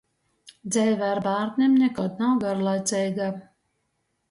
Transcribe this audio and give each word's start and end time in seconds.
Dzeive 0.75 1.05
ar 1.07 1.21
bārnim 1.27 1.77
nikod 1.83 2.25
nav 2.25 2.33
garlaiceiga. 2.47 3.31